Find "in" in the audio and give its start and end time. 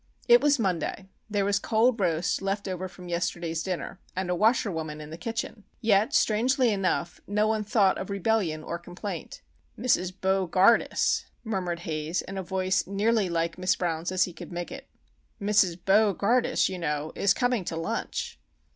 4.99-5.11, 12.23-12.39